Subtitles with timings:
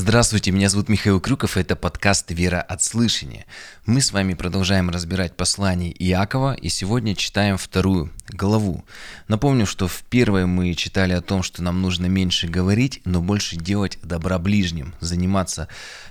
[0.00, 3.46] Здравствуйте, меня зовут Михаил Крюков, это подкаст «Вера от слышания».
[3.84, 8.84] Мы с вами продолжаем разбирать послание Иакова, и сегодня читаем вторую главу.
[9.26, 13.56] Напомню, что в первой мы читали о том, что нам нужно меньше говорить, но больше
[13.56, 15.66] делать добра ближним, заниматься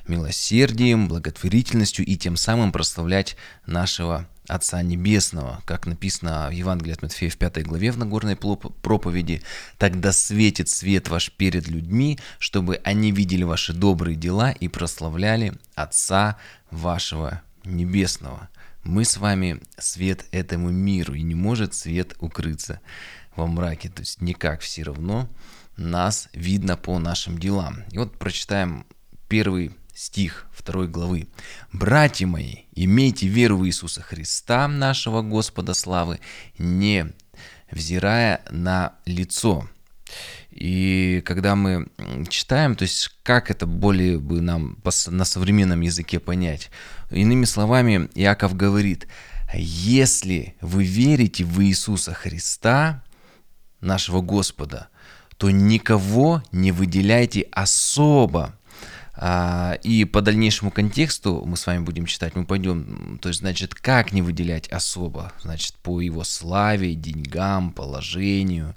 [0.05, 7.29] милосердием, благотворительностью и тем самым прославлять нашего Отца Небесного, как написано в Евангелии от Матфея
[7.29, 9.41] в 5 главе в Нагорной проповеди,
[9.77, 16.37] «Тогда светит свет ваш перед людьми, чтобы они видели ваши добрые дела и прославляли Отца
[16.71, 18.49] вашего Небесного».
[18.83, 22.79] Мы с вами свет этому миру, и не может свет укрыться
[23.35, 23.89] во мраке.
[23.89, 25.27] То есть никак все равно
[25.75, 27.83] нас видно по нашим делам.
[27.91, 28.85] И вот прочитаем
[29.27, 31.27] первый стих 2 главы.
[31.73, 36.19] «Братья мои, имейте веру в Иисуса Христа, нашего Господа славы,
[36.59, 37.13] не
[37.71, 39.67] взирая на лицо».
[40.51, 41.87] И когда мы
[42.29, 46.69] читаем, то есть как это более бы нам на современном языке понять?
[47.09, 49.07] Иными словами, Иаков говорит,
[49.53, 53.03] если вы верите в Иисуса Христа,
[53.81, 54.89] нашего Господа,
[55.37, 58.56] то никого не выделяйте особо
[59.19, 64.11] и по дальнейшему контексту мы с вами будем читать, мы пойдем, то есть, значит, как
[64.11, 68.75] не выделять особо, значит, по его славе, деньгам, положению.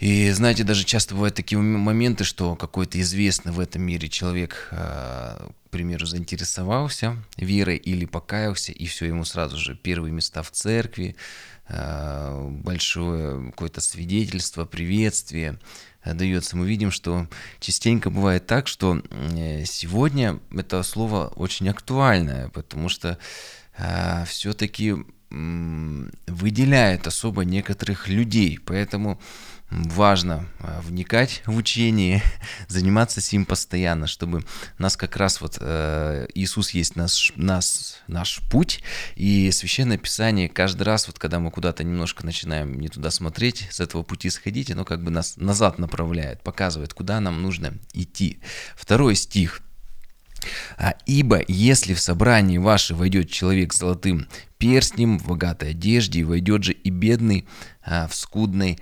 [0.00, 5.50] И знаете, даже часто бывают такие моменты, что какой-то известный в этом мире человек, а,
[5.66, 11.16] к примеру, заинтересовался верой или покаялся, и все, ему сразу же первые места в церкви,
[11.68, 15.58] а, большое какое-то свидетельство, приветствие–
[16.12, 17.26] дается, мы видим, что
[17.60, 23.18] частенько бывает так, что э, сегодня это слово очень актуальное, потому что
[23.78, 24.96] э, все-таки э,
[25.30, 29.18] выделяет особо некоторых людей, поэтому
[29.82, 32.22] важно а, вникать в учение,
[32.68, 34.44] заниматься сим постоянно, чтобы
[34.78, 38.82] нас как раз вот э, Иисус есть наш, нас, наш путь,
[39.16, 43.80] и Священное Писание каждый раз, вот когда мы куда-то немножко начинаем не туда смотреть, с
[43.80, 48.40] этого пути сходить, оно как бы нас назад направляет, показывает, куда нам нужно идти.
[48.76, 49.60] Второй стих.
[50.76, 54.28] А ибо если в собрании ваше войдет человек с золотым
[54.58, 57.46] перстнем в богатой одежде, войдет же и бедный
[57.82, 58.78] а, в скудной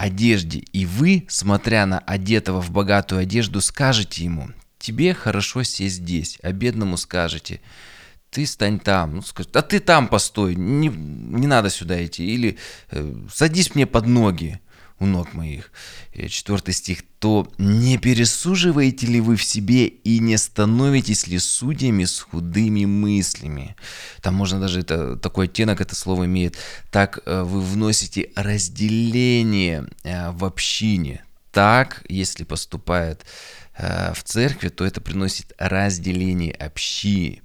[0.00, 6.38] одежде, и вы, смотря на одетого в богатую одежду, скажете ему, тебе хорошо сесть здесь,
[6.42, 7.60] а бедному скажете,
[8.30, 12.56] ты стань там, ну, скажет, а ты там постой, не, не надо сюда идти, или
[12.90, 14.60] э, садись мне под ноги
[15.00, 15.72] у ног моих.
[16.28, 17.02] Четвертый стих.
[17.18, 23.76] «То не пересуживаете ли вы в себе и не становитесь ли судьями с худыми мыслями?»
[24.22, 26.56] Там можно даже, это, такой оттенок это слово имеет.
[26.90, 31.24] Так э, вы вносите разделение э, в общине.
[31.50, 33.24] Так, если поступает
[33.76, 37.42] э, в церкви, то это приносит разделение общины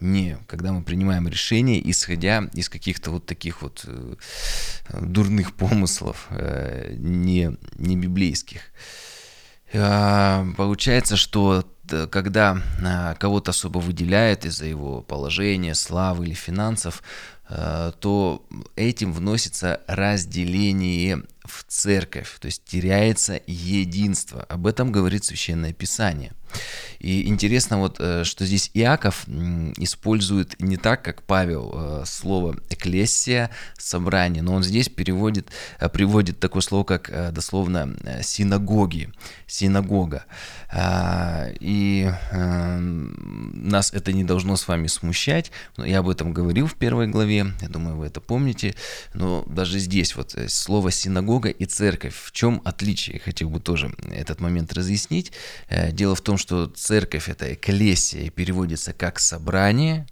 [0.00, 4.14] не, когда мы принимаем решения, исходя из каких-то вот таких вот э,
[5.00, 8.60] дурных помыслов, э, не, не библейских.
[9.72, 11.64] Э, получается, что
[12.10, 17.02] когда э, кого-то особо выделяют из-за его положения, славы или финансов,
[17.48, 24.42] то этим вносится разделение в церковь, то есть теряется единство.
[24.42, 26.32] Об этом говорит Священное Писание.
[26.98, 29.26] И интересно вот, э, что здесь Иаков
[29.76, 36.40] использует не так, как Павел, э, слово «экклессия», «собрание», но он здесь переводит, э, приводит
[36.40, 39.12] такое слово, как дословно «синагоги»,
[39.46, 40.24] «синагога».
[40.68, 42.10] А, и
[43.66, 47.68] нас это не должно с вами смущать, я об этом говорил в первой главе, я
[47.68, 48.74] думаю, вы это помните,
[49.14, 54.40] но даже здесь вот слово «синагога» и «церковь», в чем отличие, хотел бы тоже этот
[54.40, 55.32] момент разъяснить.
[55.92, 60.06] Дело в том, что церковь это экклесия и переводится как собрание,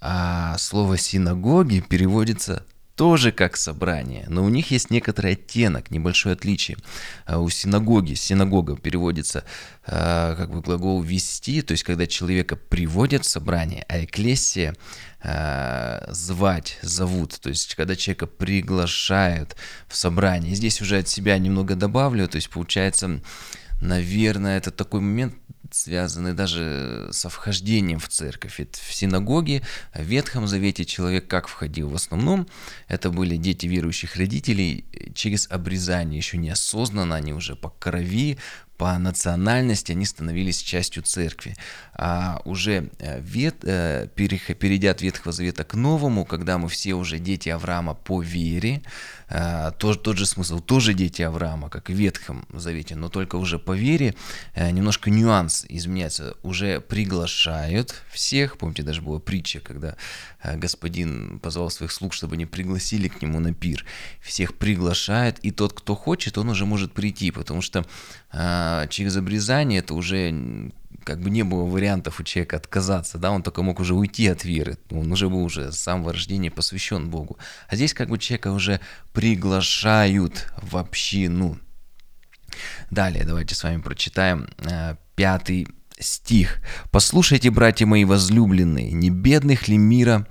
[0.00, 2.64] а слово синагоги переводится
[2.96, 6.78] тоже как собрание, но у них есть некоторый оттенок, небольшое отличие.
[7.26, 9.44] А у синагоги, синагога переводится
[9.86, 14.74] а, как бы глагол «вести», то есть когда человека приводят в собрание, а экклесия
[15.22, 19.56] а, звать, зовут, то есть когда человека приглашают
[19.88, 20.54] в собрание.
[20.54, 23.20] Здесь уже от себя немного добавлю, то есть получается,
[23.82, 25.34] наверное, это такой момент,
[25.74, 28.58] связаны даже со вхождением в церковь.
[28.58, 29.62] Ведь в синагоге,
[29.94, 31.88] в Ветхом Завете человек как входил?
[31.88, 32.46] В основном
[32.88, 34.84] это были дети верующих родителей
[35.14, 38.38] через обрезание, еще неосознанно, они уже по крови,
[38.76, 41.54] по национальности они становились частью церкви.
[41.94, 47.18] А уже э, вет, э, перейдя от Ветхого Завета к Новому, когда мы все уже
[47.18, 48.82] дети Авраама по вере,
[49.28, 53.58] э, тот, тот же смысл, тоже дети Авраама, как в Ветхом Завете, но только уже
[53.58, 54.14] по вере,
[54.56, 56.36] немножко нюанс изменяется.
[56.42, 59.96] Уже приглашают всех, помните, даже была притча, когда
[60.42, 63.84] господин позвал своих слуг, чтобы они пригласили к нему на пир.
[64.20, 67.84] Всех приглашает, и тот, кто хочет, он уже может прийти, потому что
[68.38, 70.70] а, через обрезание это уже
[71.04, 74.44] как бы не было вариантов у человека отказаться, да, он только мог уже уйти от
[74.44, 77.38] веры, он уже был уже с самого рождения посвящен Богу.
[77.68, 78.80] А здесь как бы человека уже
[79.12, 81.58] приглашают в общину.
[82.90, 85.68] Далее давайте с вами прочитаем э, пятый
[85.98, 86.60] стих.
[86.90, 90.26] «Послушайте, братья мои возлюбленные, не бедных ли мира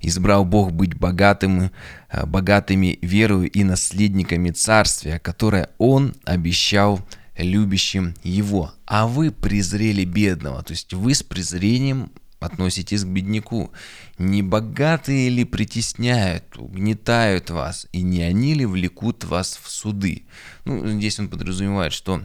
[0.00, 1.72] избрал Бог быть богатым,
[2.10, 7.00] э, богатыми верою и наследниками царствия, которое Он обещал
[7.42, 12.10] любящим его, а вы презрели бедного, то есть вы с презрением
[12.40, 13.70] относитесь к бедняку.
[14.18, 20.24] Не богатые ли притесняют, угнетают вас, и не они ли влекут вас в суды?
[20.64, 22.22] Ну, здесь он подразумевает, что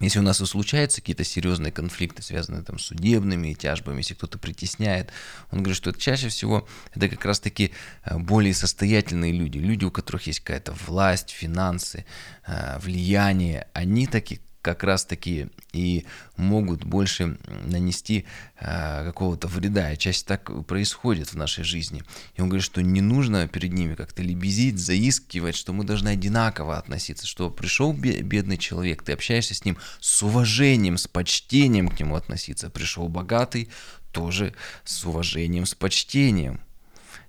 [0.00, 4.38] если у нас и случаются какие-то серьезные конфликты, связанные там с судебными тяжбами, если кто-то
[4.38, 5.10] притесняет,
[5.50, 7.72] он говорит, что это чаще всего это как раз-таки
[8.04, 12.06] э, более состоятельные люди, люди, у которых есть какая-то власть, финансы,
[12.46, 16.04] э, влияние, они таки как раз таки и
[16.36, 18.26] могут больше нанести
[18.58, 19.92] э, какого-то вреда.
[19.92, 22.02] И чаще так происходит в нашей жизни.
[22.36, 26.76] И он говорит, что не нужно перед ними как-то лебезить, заискивать, что мы должны одинаково
[26.76, 32.16] относиться, что пришел бедный человек, ты общаешься с ним с уважением, с почтением к нему
[32.16, 32.70] относиться.
[32.70, 33.70] Пришел богатый,
[34.12, 34.54] тоже
[34.84, 36.60] с уважением, с почтением.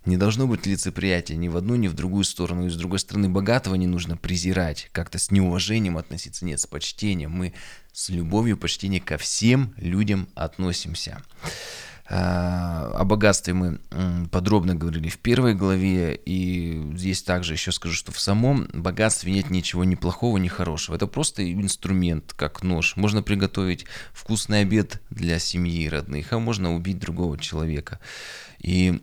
[0.05, 2.65] Не должно быть лицеприятия ни в одну, ни в другую сторону.
[2.65, 6.43] И с другой стороны, богатого не нужно презирать, как-то с неуважением относиться.
[6.43, 7.31] Нет, с почтением.
[7.31, 7.53] Мы
[7.93, 11.21] с любовью, почтением ко всем людям относимся.
[12.13, 13.79] А, о богатстве мы
[14.31, 19.49] подробно говорили в первой главе, и здесь также еще скажу, что в самом богатстве нет
[19.49, 20.95] ничего ни плохого, ни хорошего.
[20.95, 22.97] Это просто инструмент, как нож.
[22.97, 27.99] Можно приготовить вкусный обед для семьи родных, а можно убить другого человека.
[28.59, 29.01] И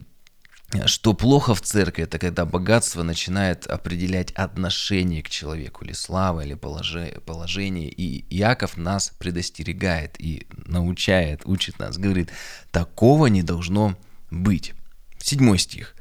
[0.84, 6.54] что плохо в церкви, это когда богатство начинает определять отношение к человеку, или слава, или
[6.54, 7.88] положение.
[7.88, 12.30] И Иаков нас предостерегает и научает, учит нас, говорит,
[12.70, 13.96] такого не должно
[14.30, 14.74] быть.
[15.18, 15.94] Седьмой стих.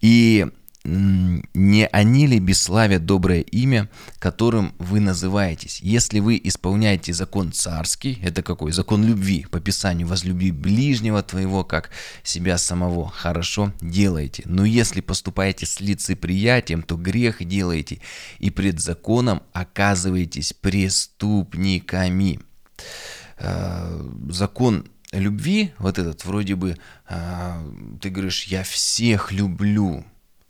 [0.00, 0.46] И
[0.84, 3.88] не они ли бесславят доброе имя,
[4.18, 5.80] которым вы называетесь?
[5.80, 8.72] Если вы исполняете закон царский, это какой?
[8.72, 11.90] Закон любви, по Писанию, возлюби ближнего твоего, как
[12.24, 14.42] себя самого, хорошо делаете.
[14.46, 18.00] Но если поступаете с лицеприятием, то грех делаете,
[18.38, 22.40] и пред законом оказываетесь преступниками.
[23.38, 26.76] Э, закон любви, вот этот, вроде бы,
[27.08, 30.04] э, ты говоришь, я всех люблю,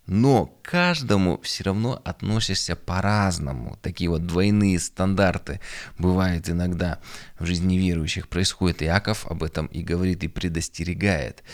[0.07, 3.79] но к каждому все равно относишься по-разному.
[3.83, 5.61] Такие вот двойные стандарты
[5.97, 6.99] бывают иногда
[7.39, 8.29] в жизни верующих.
[8.29, 11.45] Происходит Иаков об этом и говорит, и предостерегает.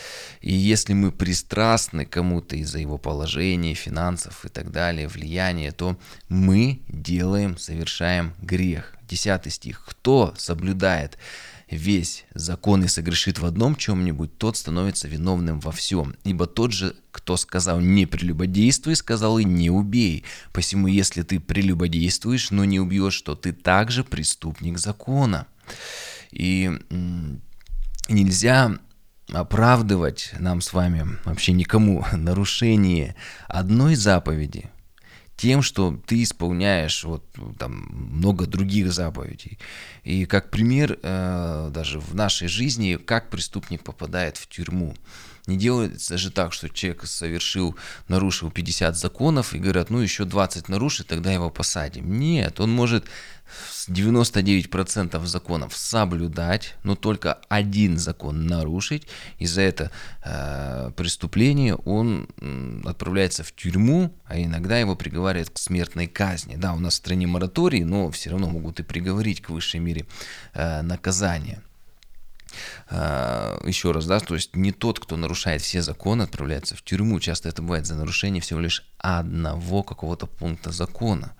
[0.41, 5.99] И если мы пристрастны кому-то из-за его положения, финансов и так далее, влияния, то
[6.29, 8.95] мы делаем, совершаем грех.
[9.03, 9.85] Десятый стих.
[9.87, 11.19] Кто соблюдает
[11.71, 16.17] весь закон и согрешит в одном чем-нибудь, тот становится виновным во всем.
[16.25, 20.25] Ибо тот же, кто сказал «не прелюбодействуй», сказал и «не убей».
[20.53, 25.47] Посему, если ты прелюбодействуешь, но не убьешь, то ты также преступник закона.
[26.31, 26.71] И
[28.09, 28.79] нельзя
[29.33, 33.15] оправдывать нам с вами, вообще никому, нарушение
[33.49, 34.71] одной заповеди–
[35.39, 37.25] тем, что ты исполняешь вот
[37.59, 39.59] там много других заповедей.
[40.03, 44.95] И как пример, э, даже в нашей жизни, как преступник попадает в тюрьму.
[45.49, 47.75] Не делается же так, что человек совершил,
[48.07, 52.19] нарушил 50 законов и говорят, ну еще 20 нарушит, тогда его посадим.
[52.19, 53.07] Нет, он может
[53.89, 59.91] 99% законов соблюдать, но только один закон нарушить, и за это
[60.23, 62.29] э, преступление он
[62.85, 66.57] отправляется в тюрьму, а иногда его приговаривают к смертной казни.
[66.57, 70.05] Да, у нас в стране мораторий, но все равно могут и приговорить к высшей мере
[70.53, 71.63] э, наказания.
[72.89, 77.21] А, еще раз, да, то есть не тот, кто нарушает все законы, отправляется в тюрьму.
[77.21, 81.35] Часто это бывает за нарушение всего лишь одного какого-то пункта закона.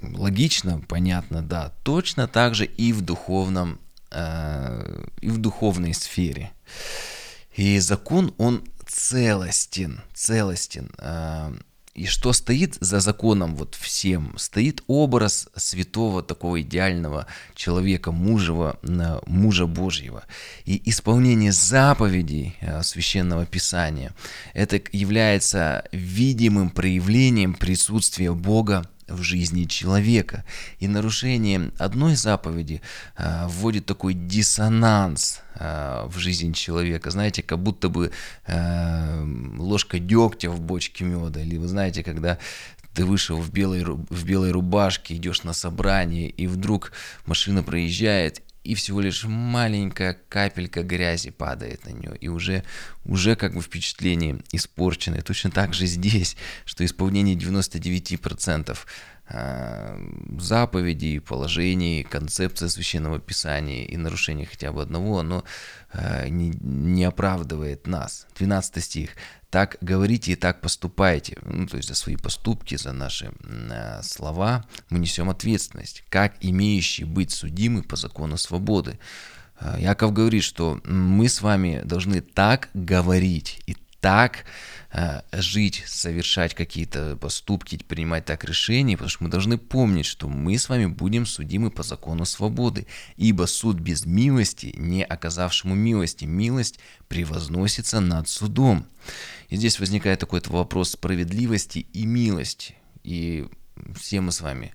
[0.00, 1.72] Логично, понятно, да.
[1.82, 6.52] Точно так же и в духовном, а, и в духовной сфере.
[7.54, 10.90] И закон, он целостен, целостен.
[11.98, 14.38] И что стоит за законом вот всем?
[14.38, 17.26] Стоит образ святого такого идеального
[17.56, 18.76] человека, мужа,
[19.26, 20.22] мужа Божьего.
[20.64, 24.14] И исполнение заповедей э, Священного Писания,
[24.54, 30.44] это является видимым проявлением присутствия Бога в жизни человека.
[30.78, 32.80] И нарушение одной заповеди
[33.16, 37.10] э, вводит такой диссонанс э, в жизнь человека.
[37.10, 38.10] Знаете, как будто бы
[38.46, 39.24] э,
[39.58, 41.40] ложка дегтя в бочке меда.
[41.40, 42.38] Или вы знаете, когда
[42.94, 46.92] ты вышел в белой, в белой рубашке, идешь на собрание, и вдруг
[47.26, 52.64] машина проезжает, и всего лишь маленькая капелька грязи падает на нее, и уже,
[53.04, 55.22] уже как бы впечатление испорченное.
[55.22, 58.76] Точно так же здесь, что исполнение 99% а,
[59.30, 65.44] заповедей, положений, концепция священного писания и нарушение хотя бы одного, оно
[65.92, 68.26] а, не, оправдывает нас.
[68.38, 69.10] 12 стих.
[69.50, 71.38] Так говорите и так поступайте.
[71.42, 77.06] Ну, то есть за свои поступки, за наши э, слова мы несем ответственность, как имеющие
[77.06, 78.98] быть судимы по закону свободы.
[79.58, 84.44] Э, Яков говорит, что мы с вами должны так говорить и так
[84.92, 90.56] э, жить, совершать какие-то поступки, принимать так решения, потому что мы должны помнить, что мы
[90.56, 92.86] с вами будем судимы по закону свободы,
[93.16, 96.78] ибо суд без милости, не оказавшему милости, милость
[97.08, 98.86] превозносится над судом.
[99.48, 102.76] И здесь возникает такой вопрос справедливости и милости.
[103.02, 103.46] И
[103.96, 104.74] все мы с вами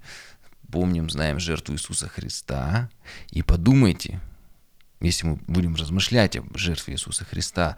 [0.72, 2.89] помним, знаем жертву Иисуса Христа,
[3.30, 4.20] и подумайте,
[5.00, 7.77] если мы будем размышлять об жертве Иисуса Христа,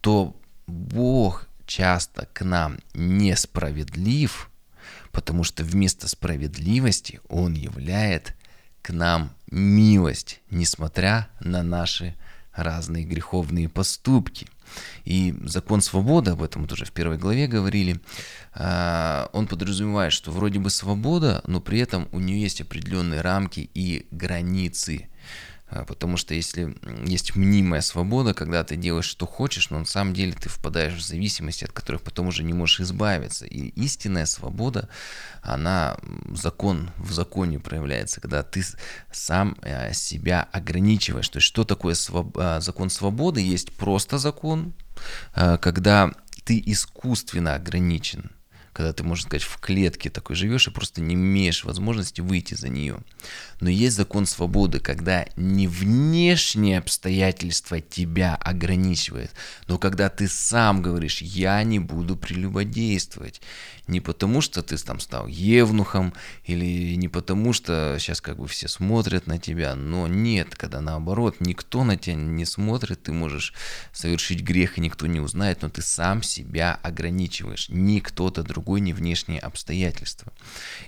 [0.00, 0.39] то
[0.70, 4.50] Бог часто к нам несправедлив,
[5.12, 8.34] потому что вместо справедливости Он являет
[8.82, 12.14] к нам милость, несмотря на наши
[12.52, 14.46] разные греховные поступки.
[15.04, 18.00] И закон свободы, об этом тоже в первой главе говорили,
[18.54, 23.68] а, он подразумевает, что вроде бы свобода, но при этом у нее есть определенные рамки
[23.74, 25.08] и границы.
[25.70, 30.14] А, потому что если есть мнимая свобода, когда ты делаешь, что хочешь, но на самом
[30.14, 33.46] деле ты впадаешь в зависимости, от которых потом уже не можешь избавиться.
[33.46, 34.88] И истинная свобода,
[35.42, 35.96] она
[36.32, 38.64] закон в законе проявляется, когда ты
[39.12, 41.28] сам э, себя ограничиваешь.
[41.28, 42.36] То есть что такое своб...
[42.36, 43.40] А, закон свободы?
[43.40, 44.74] Есть просто закон,
[45.34, 46.12] а, когда
[46.44, 48.32] ты искусственно ограничен
[48.72, 52.68] когда ты, можно сказать, в клетке такой живешь и просто не имеешь возможности выйти за
[52.68, 52.98] нее.
[53.60, 59.32] Но есть закон свободы, когда не внешние обстоятельства тебя ограничивают,
[59.66, 63.40] но когда ты сам говоришь, я не буду прелюбодействовать.
[63.90, 68.68] Не потому, что ты там стал евнухом, или не потому, что сейчас как бы все
[68.68, 73.52] смотрят на тебя, но нет, когда наоборот, никто на тебя не смотрит, ты можешь
[73.92, 78.92] совершить грех, и никто не узнает, но ты сам себя ограничиваешь, не кто-то другой, не
[78.92, 80.32] внешние обстоятельства.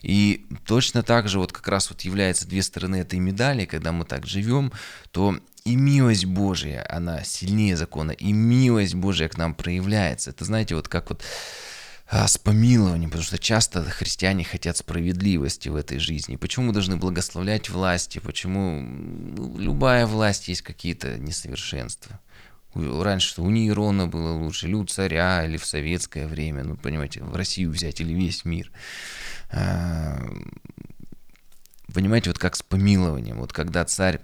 [0.03, 4.05] И точно так же вот как раз вот является две стороны этой медали, когда мы
[4.05, 4.73] так живем,
[5.11, 10.31] то и милость Божья, она сильнее закона, и милость Божья к нам проявляется.
[10.31, 11.23] Это знаете, вот как вот
[12.12, 16.37] с помилованием, потому что часто христиане хотят справедливости в этой жизни.
[16.37, 18.19] Почему мы должны благословлять власти?
[18.19, 22.21] Почему ну, любая власть есть какие-то несовершенства?
[22.75, 27.35] Раньше у Нейрона было лучше, или у царя, или в советское время, ну, понимаете, в
[27.35, 28.71] Россию взять, или весь мир.
[29.50, 30.23] А,
[31.95, 34.21] понимаете, вот как с помилованием, вот когда царь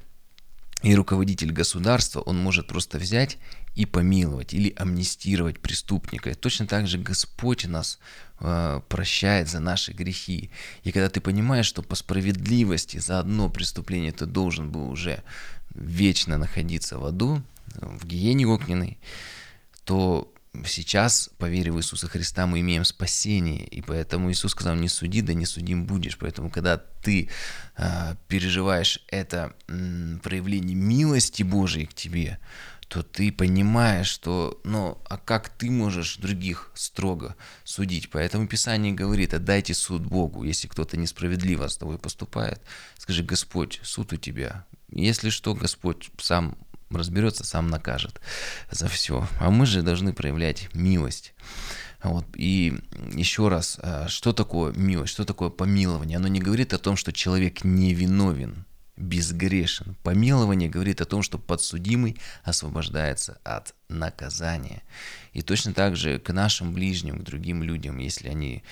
[0.82, 3.38] и руководитель государства, он может просто взять
[3.74, 6.30] и помиловать или амнистировать преступника.
[6.30, 7.98] И точно так же Господь нас
[8.40, 10.50] э, прощает за наши грехи.
[10.84, 15.22] И когда ты понимаешь, что по справедливости за одно преступление ты должен был уже
[15.74, 17.42] вечно находиться в аду,
[17.74, 18.98] в гиене огненной,
[19.84, 20.32] то
[20.64, 23.66] сейчас, по вере в Иисуса Христа, мы имеем спасение.
[23.66, 26.18] И поэтому Иисус сказал, не суди, да не судим будешь.
[26.18, 27.28] Поэтому, когда ты
[27.76, 32.38] э, переживаешь это э, проявление милости Божией к тебе,
[32.88, 38.10] то ты понимаешь, что, ну, а как ты можешь других строго судить?
[38.10, 40.44] Поэтому Писание говорит, отдайте суд Богу.
[40.44, 42.62] Если кто-то несправедливо с тобой поступает,
[42.96, 44.64] скажи, Господь, суд у тебя.
[44.90, 46.56] Если что, Господь сам
[46.90, 48.20] разберется, сам накажет
[48.70, 49.26] за все.
[49.40, 51.34] А мы же должны проявлять милость.
[52.02, 52.24] Вот.
[52.36, 52.78] И
[53.12, 56.18] еще раз, а, что такое милость, что такое помилование?
[56.18, 58.64] Оно не говорит о том, что человек не виновен
[58.98, 59.96] безгрешен.
[60.02, 64.82] Помилование говорит о том, что подсудимый освобождается от наказания.
[65.32, 68.62] И точно так же к нашим ближним, к другим людям, если они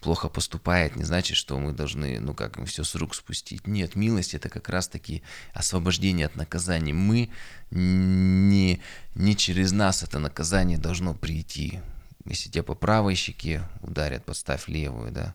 [0.00, 3.66] плохо поступают, не значит, что мы должны, ну как, им все с рук спустить.
[3.66, 5.22] Нет, милость это как раз-таки
[5.54, 6.92] освобождение от наказания.
[6.92, 7.30] Мы
[7.70, 8.80] не,
[9.14, 11.80] не через нас это наказание должно прийти.
[12.24, 15.34] если тебя по правой щеке ударят, подставь левую, да.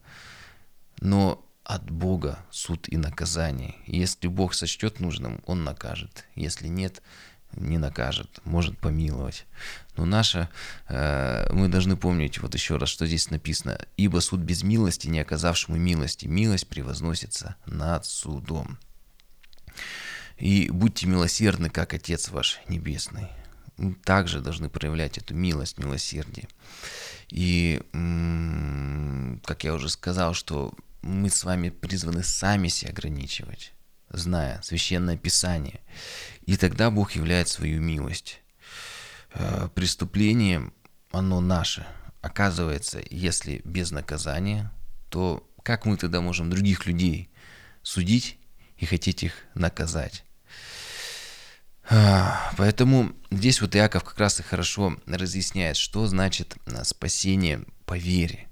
[1.00, 3.76] Но от Бога суд и наказание.
[3.86, 6.26] Если Бог сочтет нужным, Он накажет.
[6.36, 7.02] Если нет,
[7.54, 9.46] не накажет, может помиловать.
[9.98, 10.50] Но наше,
[10.88, 13.80] э, мы должны помнить вот еще раз, что здесь написано.
[13.98, 18.80] «Ибо суд без милости, не оказавшему милости, милость превозносится над судом».
[20.38, 23.28] И будьте милосердны, как Отец ваш Небесный.
[24.04, 26.48] Также должны проявлять эту милость, милосердие.
[27.30, 27.82] И,
[29.46, 33.74] как я уже сказал, что мы с вами призваны сами себя ограничивать,
[34.10, 35.82] зная священное писание.
[36.46, 38.42] И тогда Бог являет свою милость.
[39.34, 40.72] Э, преступление,
[41.12, 41.86] оно наше.
[42.22, 44.72] Оказывается, если без наказания,
[45.10, 47.30] то как мы тогда можем других людей
[47.82, 48.38] судить
[48.78, 50.24] и хотеть их наказать?
[51.90, 57.98] А, поэтому здесь вот Иаков как раз и хорошо разъясняет, что значит э, спасение по
[57.98, 58.48] вере.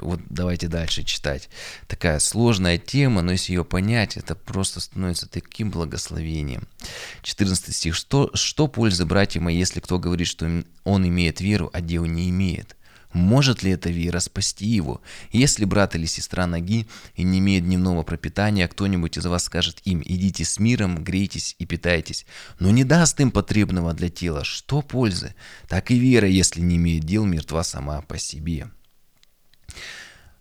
[0.00, 1.48] Вот давайте дальше читать.
[1.86, 6.66] Такая сложная тема, но если ее понять, это просто становится таким благословением.
[7.22, 7.94] 14 стих.
[7.94, 12.30] Что, что пользы, братья мои, если кто говорит, что он имеет веру, а дело не
[12.30, 12.76] имеет?
[13.12, 15.00] Может ли эта вера спасти его?
[15.32, 20.00] Если брат или сестра ноги и не имеет дневного пропитания, кто-нибудь из вас скажет им,
[20.04, 22.24] идите с миром, грейтесь и питайтесь,
[22.60, 25.34] но не даст им потребного для тела, что пользы?
[25.68, 28.70] Так и вера, если не имеет дел, мертва сама по себе.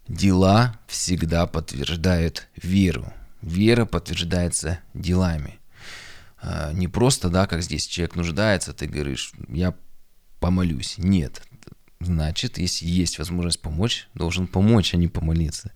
[0.08, 3.14] Дела всегда подтверждают веру.
[3.42, 5.60] Вера подтверждается делами.
[6.42, 9.76] А, не просто, да, как здесь человек нуждается, ты говоришь, я
[10.40, 10.96] помолюсь.
[10.98, 11.42] Нет.
[12.00, 15.74] Значит, если есть возможность помочь, должен помочь, а не помолиться.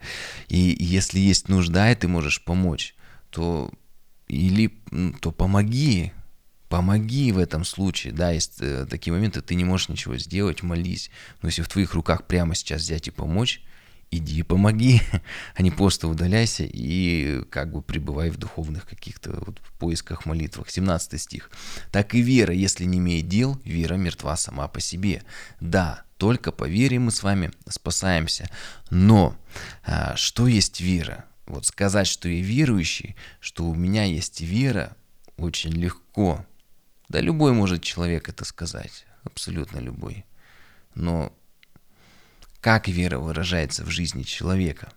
[0.47, 2.95] И если есть нужда, и ты можешь помочь,
[3.29, 3.71] то
[4.27, 4.73] или
[5.19, 6.13] то помоги,
[6.73, 8.13] помоги в этом случае.
[8.13, 11.11] Да, есть э, такие моменты, ты не можешь ничего сделать, молись.
[11.43, 13.61] Но если в твоих руках прямо сейчас взять и помочь,
[14.09, 14.99] иди помоги,
[15.55, 20.71] а не просто удаляйся и как бы пребывай в духовных каких-то вот поисках, молитвах.
[20.71, 21.51] 17 стих.
[21.91, 25.21] Так и вера, если не имеет дел, вера мертва сама по себе.
[25.59, 28.49] Да, только по вере мы с вами спасаемся.
[28.89, 29.37] Но
[29.85, 31.25] а, что есть вера?
[31.45, 34.97] Вот сказать, что я верующий, что у меня есть вера,
[35.37, 36.43] очень легко.
[37.09, 40.25] Да любой может человек это сказать, абсолютно любой.
[40.95, 41.33] Но
[42.61, 44.91] как вера выражается в жизни человека?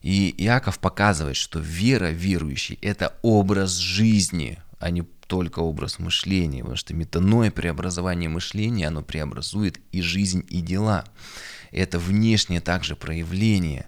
[0.00, 6.76] И Иаков показывает, что вера верующий– это образ жизни, а не только образ мышления, потому
[6.76, 11.04] что метаное преобразование мышления, оно преобразует и жизнь, и дела
[11.74, 13.86] это внешнее также проявление.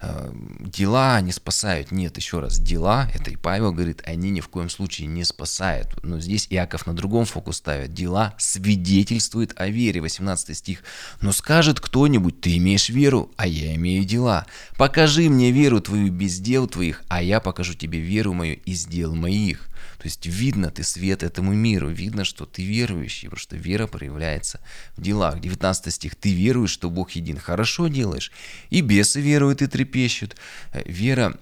[0.00, 1.92] Э, дела не спасают.
[1.92, 6.02] Нет, еще раз, дела, это и Павел говорит, они ни в коем случае не спасают.
[6.02, 7.94] Но здесь Иаков на другом фокус ставит.
[7.94, 10.00] Дела свидетельствуют о вере.
[10.00, 10.82] 18 стих.
[11.20, 14.46] Но скажет кто-нибудь, ты имеешь веру, а я имею дела.
[14.76, 19.14] Покажи мне веру твою без дел твоих, а я покажу тебе веру мою из дел
[19.14, 19.68] моих.
[19.98, 24.60] То есть видно, ты свет этому миру, видно, что ты верующий, потому что вера проявляется
[24.96, 25.40] в делах.
[25.40, 26.14] 19 стих.
[26.14, 27.38] Ты веруешь, что Бог един.
[27.38, 28.30] Хорошо делаешь.
[28.70, 30.36] И бесы веруют и трепещут.
[30.72, 31.36] Э, вера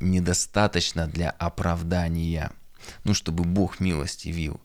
[0.00, 2.52] недостаточно для оправдания
[3.04, 4.60] ну, чтобы Бог милость явил.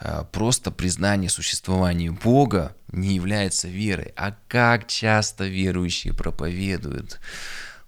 [0.00, 4.12] Э, просто признание существования Бога не является верой.
[4.16, 7.20] А как часто верующие проповедуют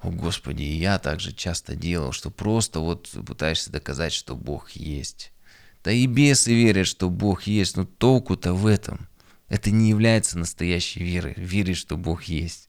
[0.03, 5.33] о Господи, и я также часто делал, что просто вот пытаешься доказать, что Бог есть.
[5.85, 9.09] Да и бесы верят, что Бог есть, но толку-то в этом.
[9.49, 12.69] Это не является настоящей верой, верить, что Бог есть.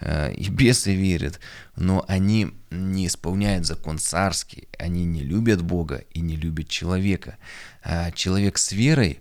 [0.00, 1.40] Э, и бесы верят,
[1.76, 7.36] но они не исполняют закон царский, они не любят Бога и не любят человека.
[7.82, 9.20] А человек с верой,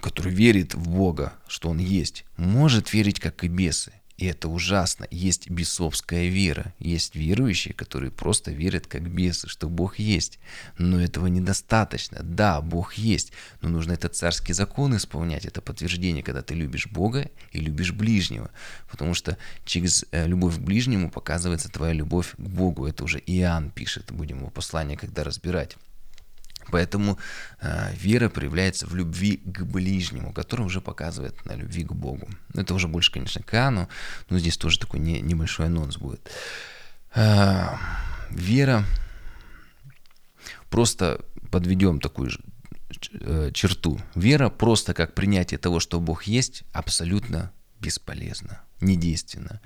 [0.00, 3.92] который верит в Бога, что Он есть, может верить, как и бесы.
[4.22, 5.08] И это ужасно.
[5.10, 6.72] Есть бесовская вера.
[6.78, 10.38] Есть верующие, которые просто верят как бесы, что Бог есть.
[10.78, 12.20] Но этого недостаточно.
[12.22, 13.32] Да, Бог есть,
[13.62, 15.44] но нужно этот царский закон исполнять.
[15.44, 18.52] Это подтверждение, когда ты любишь Бога и любишь ближнего.
[18.88, 22.86] Потому что через э, любовь к ближнему показывается твоя любовь к Богу.
[22.86, 24.12] Это уже Иоанн пишет.
[24.12, 25.76] Будем его послание когда разбирать.
[26.70, 27.18] Поэтому
[27.60, 32.28] э, вера проявляется в любви к ближнему, который уже показывает на любви к Богу.
[32.54, 33.88] Это уже больше, конечно, к Иоанну,
[34.30, 36.30] но здесь тоже такой не, небольшой анонс будет.
[37.14, 37.68] Э,
[38.30, 38.84] вера,
[40.70, 41.20] просто
[41.50, 42.40] подведем такую же
[43.12, 44.00] э, черту.
[44.14, 49.60] Вера просто как принятие того, что Бог есть, абсолютно бесполезна, недейственна.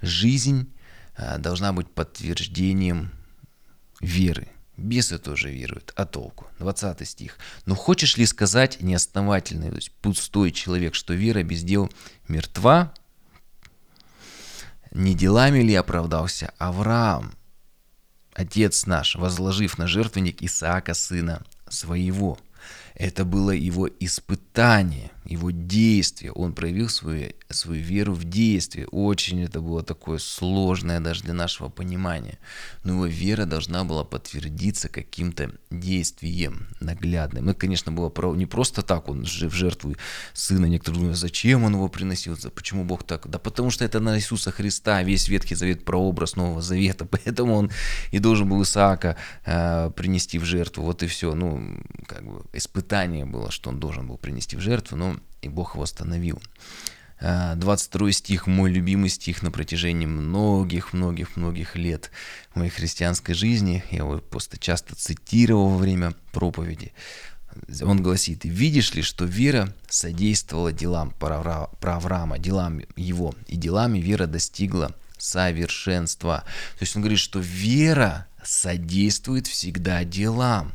[0.00, 0.72] Жизнь
[1.16, 3.10] э, должна быть подтверждением
[4.00, 4.48] веры–
[4.80, 6.46] Бесы тоже веруют, а толку?
[6.58, 7.38] 20 стих.
[7.66, 11.92] Но хочешь ли сказать неосновательный, то есть пустой человек, что вера без дел
[12.28, 12.94] мертва?
[14.90, 17.34] Не делами ли оправдался Авраам,
[18.32, 22.38] отец наш, возложив на жертвенник Исаака, сына своего?
[22.94, 26.32] Это было его испытание, его действие.
[26.32, 28.88] Он проявил свою, свою веру в действие.
[28.88, 32.38] Очень это было такое сложное даже для нашего понимания.
[32.82, 37.48] Но его вера должна была подтвердиться каким-то действием наглядным.
[37.48, 39.94] Это, конечно, было не просто так, он в жертву
[40.32, 40.66] сына.
[40.66, 43.28] Некоторые думают, зачем он его приносил, почему Бог так?
[43.30, 47.04] Да потому что это на Иисуса Христа, весь Ветхий Завет прообраз Нового Завета.
[47.10, 47.70] Поэтому он
[48.10, 50.82] и должен был Исаака э, принести в жертву.
[50.82, 51.34] Вот и все.
[51.34, 55.74] Ну, как бы испытание было, что он должен был принести в жертву, но и Бог
[55.74, 56.40] его остановил.
[57.20, 62.10] 22 а, стих, мой любимый стих на протяжении многих-многих-многих лет
[62.54, 63.84] моей христианской жизни.
[63.90, 66.92] Я его просто часто цитировал во время проповеди.
[67.82, 74.94] Он гласит, видишь ли, что вера содействовала делам Авраама, делам его, и делами вера достигла
[75.18, 76.44] совершенства.
[76.78, 80.72] То есть он говорит, что вера содействует всегда делам.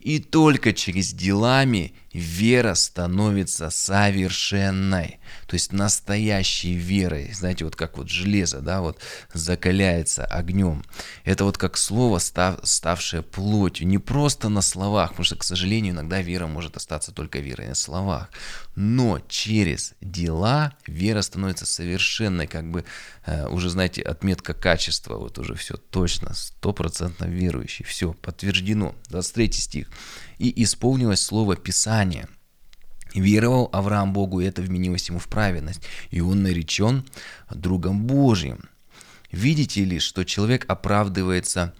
[0.00, 7.30] И только через делами вера становится совершенной, то есть настоящей верой.
[7.32, 8.98] Знаете, вот как вот железо, да, вот
[9.34, 10.82] закаляется огнем.
[11.24, 15.92] Это вот как слово, став, ставшее плотью, не просто на словах, потому что, к сожалению,
[15.92, 18.30] иногда вера может остаться только верой на словах,
[18.76, 22.84] но через дела вера становится совершенной, как бы
[23.26, 28.94] э, уже, знаете, отметка качества, вот уже все точно, стопроцентно верующий, все подтверждено.
[29.10, 29.90] 23 стих.
[30.38, 32.05] «И исполнилось слово Писания».
[33.14, 37.04] Веровал Авраам Богу, и это вменилось ему в праведность, и он наречен
[37.50, 38.68] другом Божьим.
[39.32, 41.74] Видите ли, что человек оправдывается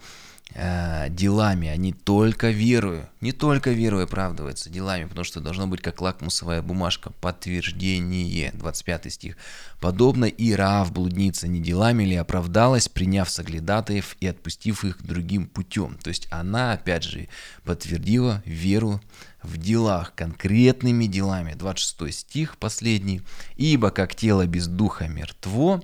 [0.54, 3.08] э, делами, а не только верою.
[3.20, 8.52] Не только верою оправдывается делами, потому что должно быть как лакмусовая бумажка, подтверждение.
[8.54, 9.36] 25 стих.
[9.80, 15.98] Подобно и Раав, блудница, не делами ли оправдалась, приняв соглядатаев и отпустив их другим путем.
[16.02, 17.28] То есть она, опять же,
[17.64, 19.00] подтвердила веру
[19.46, 21.54] в делах, конкретными делами.
[21.54, 23.22] 26 стих последний.
[23.56, 25.82] «Ибо как тело без духа мертво,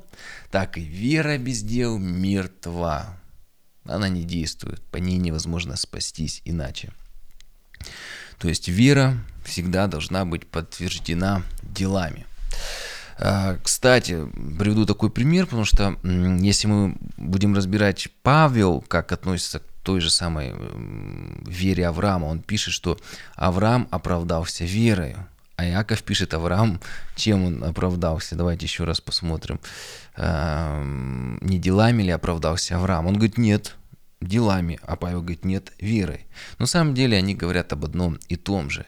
[0.51, 3.18] так и вера без дел мертва».
[3.85, 6.92] Она не действует, по ней невозможно спастись иначе.
[8.38, 12.27] То есть вера всегда должна быть подтверждена делами.
[13.18, 14.27] А, кстати,
[14.59, 20.11] приведу такой пример, потому что если мы будем разбирать Павел, как относится к той же
[20.11, 20.55] самой
[21.47, 22.99] вере Авраама, он пишет, что
[23.35, 25.27] Авраам оправдался верою.
[25.57, 26.81] А Иаков пишет Авраам,
[27.14, 28.37] чем он оправдался.
[28.37, 29.61] Давайте еще раз посмотрим.
[30.16, 33.07] Не делами ли оправдался Авраам?
[33.07, 33.77] Он говорит, нет,
[34.21, 36.27] делами, а Павел говорит, нет, верой.
[36.59, 38.87] Но на самом деле они говорят об одном и том же.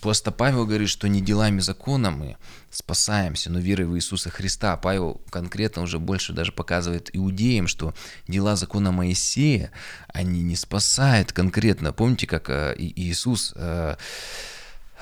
[0.00, 2.36] Просто Павел говорит, что не делами закона мы
[2.70, 4.76] спасаемся, но верой в Иисуса Христа.
[4.76, 7.94] Павел конкретно уже больше даже показывает иудеям, что
[8.26, 9.70] дела закона Моисея,
[10.08, 11.92] они не спасают конкретно.
[11.92, 13.96] Помните, как э, Иисус э,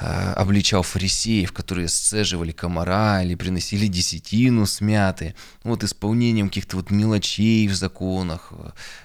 [0.01, 7.67] э, обличал фарисеев, которые сцеживали комара или приносили десятину смяты, вот исполнением каких-то вот мелочей
[7.69, 8.53] в законах.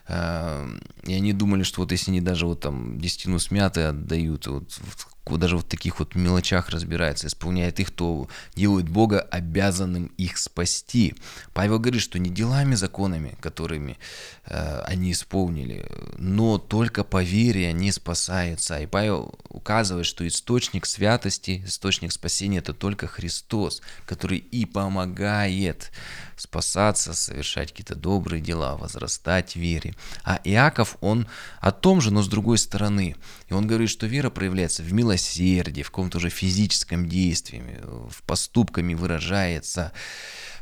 [0.08, 4.80] И они думали, что вот если они даже вот там десятину смяты отдают, вот
[5.26, 11.16] даже в таких вот мелочах разбирается, исполняет их, то делает Бога обязанным их спасти.
[11.54, 13.98] Павел говорит, что не делами, законами, которыми
[14.46, 15.86] э, они исполнили,
[16.18, 18.80] но только по вере они спасаются.
[18.80, 25.92] И Павел указывает, что источник святости, источник спасения это только Христос, который и помогает
[26.36, 29.96] спасаться, совершать какие-то добрые дела, возрастать в вере.
[30.24, 31.28] А Иаков, он
[31.60, 33.16] о том же, но с другой стороны.
[33.48, 38.94] И он говорит, что вера проявляется в милосердии, в каком-то уже физическом действии, в поступками
[38.94, 39.92] выражается.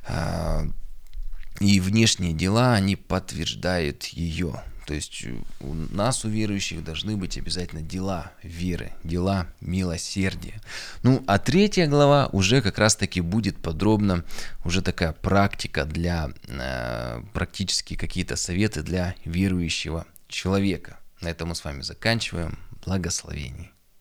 [0.08, 0.66] А,
[1.60, 4.64] и внешние дела, они подтверждают ее.
[4.88, 5.24] То есть
[5.60, 10.60] у нас, у верующих, должны быть обязательно дела веры, дела милосердия.
[11.04, 14.24] Ну, а третья глава уже как раз-таки будет подробно,
[14.66, 20.98] уже такая практика для, э, практически какие-то советы для верующего человека.
[21.22, 22.58] На этом мы с вами заканчиваем.
[22.84, 23.72] Благословений.